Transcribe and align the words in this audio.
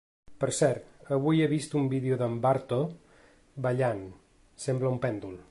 Per 0.43 0.47
cert, 0.59 0.87
avui 1.17 1.43
he 1.43 1.49
vist 1.51 1.75
un 1.81 1.85
vídeo 1.91 2.17
d’en 2.21 2.33
‘Barto’ 2.47 2.81
ballant, 3.69 4.05
sembla 4.67 4.95
un 4.97 5.01
pèndol. 5.07 5.39